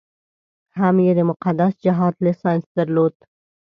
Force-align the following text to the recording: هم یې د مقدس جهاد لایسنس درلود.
هم 0.79 0.95
یې 1.05 1.11
د 1.17 1.21
مقدس 1.31 1.73
جهاد 1.85 2.13
لایسنس 2.23 2.65
درلود. 2.77 3.13